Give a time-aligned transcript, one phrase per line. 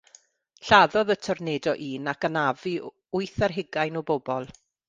[0.69, 2.75] Lladdodd y tornado un ac anafu
[3.19, 4.53] wyth ar hugain o bobl.